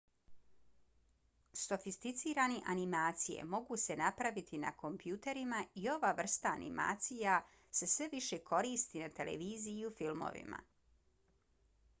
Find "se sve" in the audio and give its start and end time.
7.81-8.09